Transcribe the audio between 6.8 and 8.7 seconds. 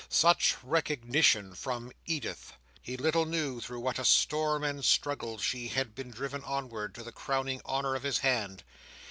to the crowning honour of his hand.